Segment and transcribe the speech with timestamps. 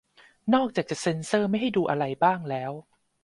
[0.53, 2.71] นอกจากจะเซ็นเซอร์ไม่ให้ดูอะไรบ้างแล้ว